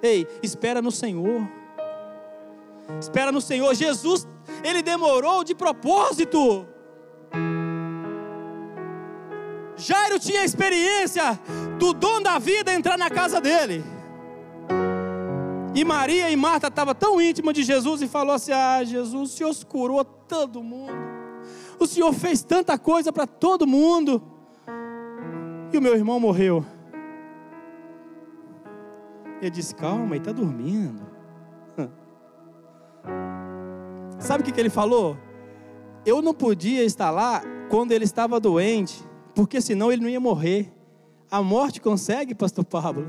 [0.02, 1.46] Ei, espera no Senhor.
[2.98, 3.74] Espera no Senhor.
[3.74, 4.26] Jesus,
[4.64, 6.66] ele demorou de propósito.
[9.76, 11.38] Jairo tinha experiência
[11.78, 13.84] do dom da vida entrar na casa dele.
[15.76, 19.36] E Maria e Marta estavam tão íntimas de Jesus e falou assim: Ah, Jesus, o
[19.36, 20.94] Senhor curou todo mundo.
[21.78, 24.22] O Senhor fez tanta coisa para todo mundo.
[25.70, 26.64] E o meu irmão morreu.
[29.42, 31.02] Ele disse: Calma, ele está dormindo.
[34.18, 35.18] Sabe o que, que ele falou?
[36.06, 40.72] Eu não podia estar lá quando ele estava doente, porque senão ele não ia morrer.
[41.30, 43.06] A morte consegue, Pastor Pablo,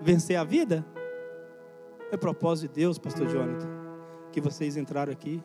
[0.00, 0.86] vencer a vida?
[2.12, 3.68] É propósito de Deus, Pastor Jonathan,
[4.32, 5.40] que vocês entraram aqui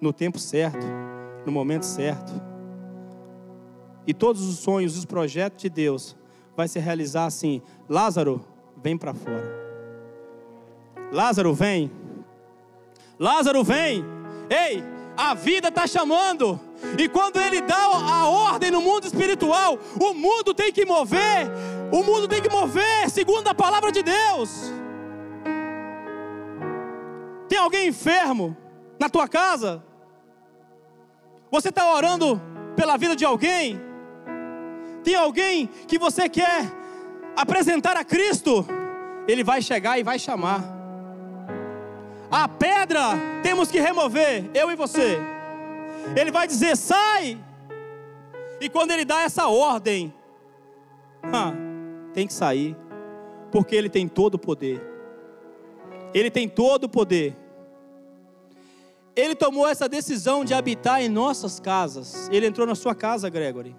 [0.00, 0.86] no tempo certo,
[1.44, 2.32] no momento certo.
[4.06, 6.16] E todos os sonhos, os projetos de Deus
[6.56, 8.40] vai se realizar assim: Lázaro,
[8.82, 9.44] vem para fora.
[11.12, 11.90] Lázaro, vem.
[13.18, 14.02] Lázaro, vem.
[14.48, 14.82] Ei,
[15.14, 16.58] a vida está chamando.
[16.98, 21.50] E quando ele dá a ordem no mundo espiritual, o mundo tem que mover,
[21.92, 24.72] o mundo tem que mover segundo a palavra de Deus.
[27.48, 28.56] Tem alguém enfermo
[28.98, 29.82] na tua casa?
[31.50, 32.40] Você está orando
[32.76, 33.80] pela vida de alguém?
[35.02, 36.64] Tem alguém que você quer
[37.34, 38.66] apresentar a Cristo?
[39.26, 40.62] Ele vai chegar e vai chamar.
[42.30, 45.18] A pedra temos que remover, eu e você.
[46.14, 47.38] Ele vai dizer: sai.
[48.60, 50.12] E quando ele dá essa ordem,
[51.22, 51.52] ah,
[52.12, 52.76] tem que sair,
[53.50, 54.97] porque ele tem todo o poder.
[56.14, 57.36] Ele tem todo o poder.
[59.14, 62.28] Ele tomou essa decisão de habitar em nossas casas.
[62.30, 63.74] Ele entrou na sua casa, Gregory.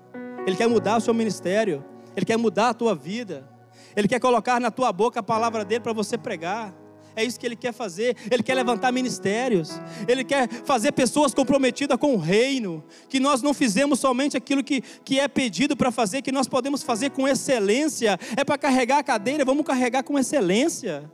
[0.46, 1.84] Ele quer mudar o seu ministério.
[2.16, 3.48] Ele quer mudar a tua vida.
[3.96, 6.76] Ele quer colocar na tua boca a palavra dele para você pregar.
[7.16, 8.16] É isso que ele quer fazer.
[8.30, 9.80] Ele quer levantar ministérios.
[10.08, 12.84] Ele quer fazer pessoas comprometidas com o reino.
[13.08, 16.84] Que nós não fizemos somente aquilo que, que é pedido para fazer, que nós podemos
[16.84, 18.20] fazer com excelência.
[18.36, 21.10] É para carregar a cadeira, vamos carregar com excelência.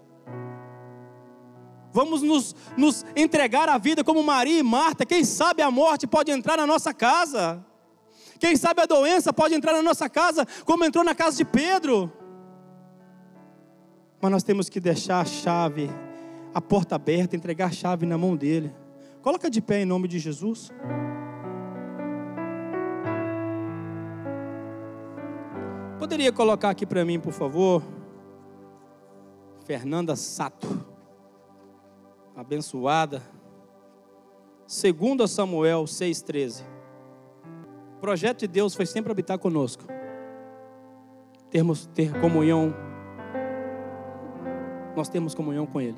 [1.95, 5.05] Vamos nos, nos entregar a vida como Maria e Marta.
[5.05, 7.65] Quem sabe a morte pode entrar na nossa casa.
[8.37, 12.11] Quem sabe a doença pode entrar na nossa casa, como entrou na casa de Pedro.
[14.21, 15.89] Mas nós temos que deixar a chave,
[16.53, 18.75] a porta aberta, entregar a chave na mão dele.
[19.21, 20.73] Coloca de pé em nome de Jesus.
[25.97, 27.81] Poderia colocar aqui para mim, por favor?
[29.63, 30.94] Fernanda Sato.
[32.35, 33.21] Abençoada.
[34.67, 36.63] Segundo Samuel 6:13.
[37.97, 39.83] O projeto de Deus foi sempre habitar conosco.
[41.49, 42.73] Termos ter comunhão
[44.95, 45.97] nós temos comunhão com Ele.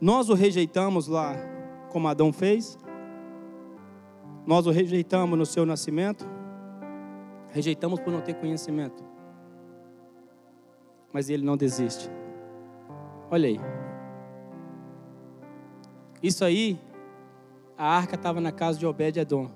[0.00, 1.34] Nós o rejeitamos lá,
[1.90, 2.78] como Adão fez.
[4.46, 6.24] Nós o rejeitamos no seu nascimento.
[7.50, 9.02] Rejeitamos por não ter conhecimento.
[11.12, 12.10] Mas ele não desiste.
[13.30, 13.77] Olha aí.
[16.22, 16.78] Isso aí,
[17.76, 19.48] a arca estava na casa de Obed-Edom.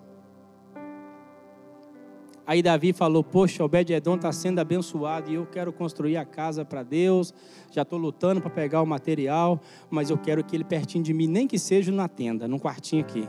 [2.46, 6.82] Aí Davi falou: Poxa, Obed-Edom está sendo abençoado e eu quero construir a casa para
[6.82, 7.32] Deus.
[7.70, 9.60] Já estou lutando para pegar o material,
[9.90, 13.02] mas eu quero que ele pertinho de mim, nem que seja na tenda, num quartinho
[13.02, 13.28] aqui.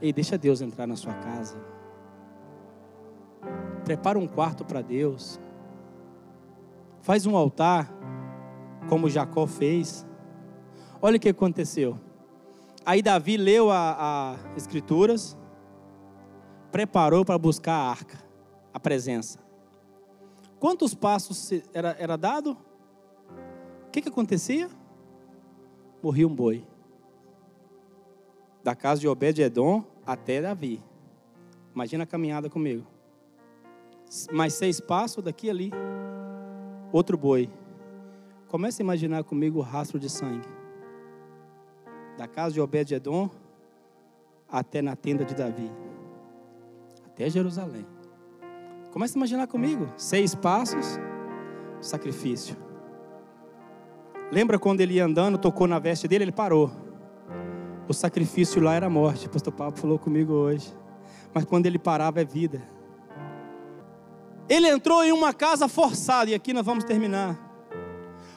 [0.00, 1.56] Ei, deixa Deus entrar na sua casa.
[3.84, 5.38] Prepara um quarto para Deus.
[7.00, 7.92] Faz um altar,
[8.88, 10.06] como Jacó fez.
[11.02, 11.98] Olha o que aconteceu.
[12.86, 15.36] Aí Davi leu as Escrituras
[16.70, 18.18] preparou para buscar a arca,
[18.72, 19.38] a presença.
[20.58, 22.56] Quantos passos era, era dado?
[23.86, 24.68] O que, que acontecia?
[26.02, 26.66] Morria um boi.
[28.62, 30.82] Da casa de Obed-Edom até Davi.
[31.74, 32.86] Imagina a caminhada comigo.
[34.32, 35.70] Mais seis passos daqui ali.
[36.92, 37.50] Outro boi.
[38.48, 40.53] Comece a imaginar comigo o rastro de sangue.
[42.16, 43.28] Da casa de Obed-Edom
[44.48, 45.70] até na tenda de Davi
[47.14, 47.86] até Jerusalém.
[48.92, 50.98] Comece a imaginar comigo: seis passos,
[51.80, 52.56] sacrifício.
[54.32, 56.70] Lembra quando ele ia andando, tocou na veste dele, ele parou.
[57.86, 59.26] O sacrifício lá era morte.
[59.26, 60.74] O pastor Paulo falou comigo hoje.
[61.32, 62.62] Mas quando ele parava é vida.
[64.48, 67.38] Ele entrou em uma casa forçada, e aqui nós vamos terminar.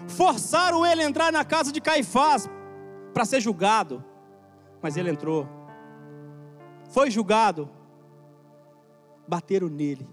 [0.07, 2.49] Forçaram ele a entrar na casa de Caifás
[3.17, 4.05] para ser julgado.
[4.79, 5.47] Mas ele entrou.
[6.91, 7.67] Foi julgado
[9.27, 10.07] bateram nele.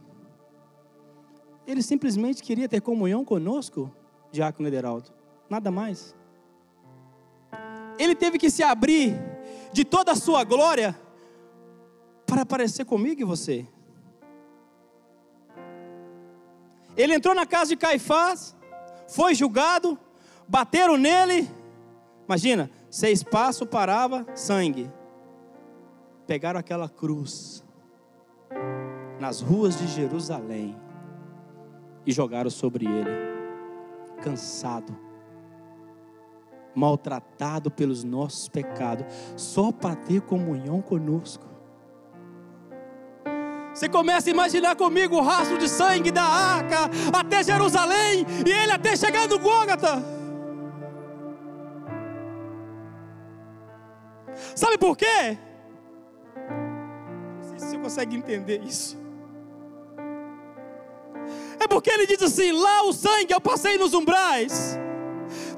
[1.66, 3.94] Ele simplesmente queria ter comunhão conosco,
[4.32, 5.12] Diácono Ederaldo.
[5.50, 6.16] Nada mais.
[7.98, 9.14] Ele teve que se abrir
[9.70, 10.98] de toda a sua glória
[12.24, 13.68] para aparecer comigo e você.
[16.96, 18.56] Ele entrou na casa de Caifás,
[19.06, 19.98] foi julgado,
[20.48, 21.50] bateram nele.
[22.26, 24.88] Imagina, seis passos parava, sangue.
[26.28, 27.64] Pegaram aquela cruz
[29.18, 30.76] nas ruas de Jerusalém
[32.06, 33.10] e jogaram sobre ele,
[34.22, 34.96] cansado,
[36.72, 41.46] maltratado pelos nossos pecados, só para ter comunhão conosco.
[43.74, 48.70] Você começa a imaginar comigo o rastro de sangue da arca até Jerusalém e ele
[48.70, 50.13] até chegar no Gólgota.
[54.54, 55.38] Sabe por quê?
[57.36, 59.04] Não sei se você consegue entender isso.
[61.58, 64.78] É porque ele diz assim: lá o sangue eu passei nos umbrais.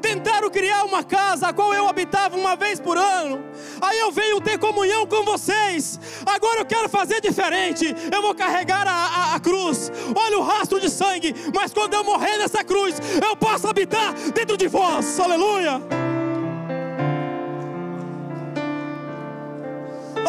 [0.01, 3.45] tentaram criar uma casa a qual eu habitava uma vez por ano.
[3.81, 5.99] Aí eu venho ter comunhão com vocês.
[6.25, 7.95] Agora eu quero fazer diferente.
[8.13, 9.91] Eu vou carregar a, a, a cruz.
[10.15, 11.35] Olha o rastro de sangue.
[11.55, 15.19] Mas quando eu morrer nessa cruz, eu posso habitar dentro de vós.
[15.19, 16.06] Aleluia.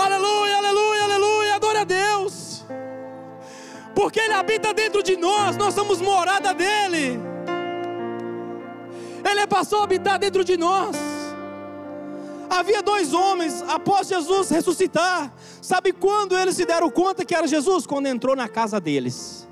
[0.08, 1.56] Aleluia, aleluia, aleluia.
[1.56, 2.64] Adore a Deus.
[3.94, 5.58] Porque Ele habita dentro de nós.
[5.58, 7.20] Nós somos morada dEle.
[9.30, 10.96] Ele passou a habitar dentro de nós.
[12.50, 15.34] Havia dois homens após Jesus ressuscitar.
[15.62, 17.86] Sabe quando eles se deram conta que era Jesus?
[17.86, 19.46] Quando entrou na casa deles.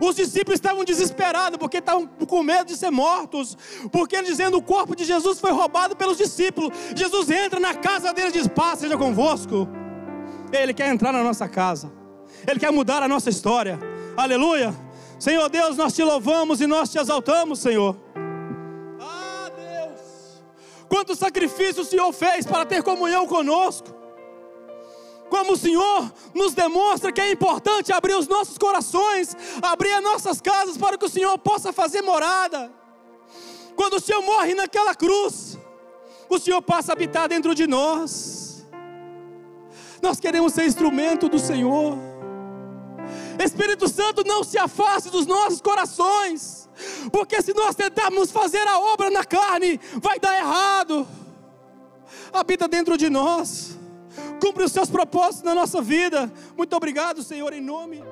[0.00, 3.58] Os discípulos estavam desesperados porque estavam com medo de ser mortos,
[3.90, 6.70] porque eles dizendo o corpo de Jesus foi roubado pelos discípulos.
[6.94, 9.68] Jesus entra na casa deles e diz: Paz seja convosco.
[10.52, 11.92] Ele quer entrar na nossa casa,
[12.46, 13.78] Ele quer mudar a nossa história.
[14.16, 14.74] Aleluia.
[15.18, 17.96] Senhor Deus, nós te louvamos e nós te exaltamos, Senhor.
[20.88, 23.94] Quanto sacrifício o Senhor fez para ter comunhão conosco.
[25.28, 30.40] Como o Senhor nos demonstra que é importante abrir os nossos corações, abrir as nossas
[30.40, 32.72] casas para que o Senhor possa fazer morada.
[33.76, 35.58] Quando o Senhor morre naquela cruz,
[36.28, 38.37] o Senhor passa a habitar dentro de nós.
[40.02, 41.98] Nós queremos ser instrumento do Senhor.
[43.42, 46.68] Espírito Santo, não se afaste dos nossos corações.
[47.10, 51.06] Porque se nós tentarmos fazer a obra na carne, vai dar errado.
[52.32, 53.76] Habita dentro de nós.
[54.40, 56.32] Cumpre os seus propósitos na nossa vida.
[56.56, 58.02] Muito obrigado, Senhor, em nome.